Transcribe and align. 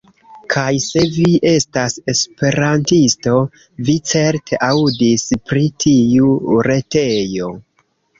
Kaj 0.51 0.69
se 0.83 1.01
vi 1.15 1.25
estas 1.49 1.97
Esperantisto, 2.13 3.35
vi 3.89 3.95
certe 4.13 4.59
aŭdis 4.69 5.27
pri 5.51 5.63
tiu 5.85 6.33
retejo. 6.69 7.51